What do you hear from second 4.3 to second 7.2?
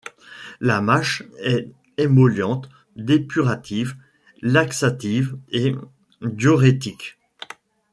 laxative et diurétique.